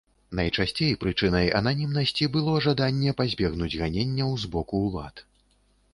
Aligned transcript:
Найчасцей 0.37 0.93
прычынай 1.03 1.51
ананімнасці 1.59 2.29
было 2.37 2.57
жаданне 2.69 3.15
пазбегнуць 3.23 3.73
ганенняў 3.83 4.37
з 4.45 4.53
боку 4.57 4.85
ўлад. 4.87 5.15